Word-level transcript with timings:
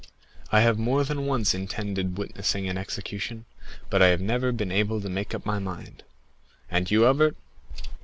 I 0.51 0.61
have 0.61 0.79
more 0.79 1.03
than 1.03 1.27
once 1.27 1.53
intended 1.53 2.17
witnessing 2.17 2.67
an 2.67 2.75
execution, 2.75 3.45
but 3.91 4.01
I 4.01 4.07
have 4.07 4.19
never 4.19 4.51
been 4.51 4.71
able 4.71 4.99
to 4.99 5.09
make 5.09 5.35
up 5.35 5.45
my 5.45 5.59
mind; 5.59 6.01
and 6.71 6.89
you, 6.89 7.05
Albert?" 7.05 7.35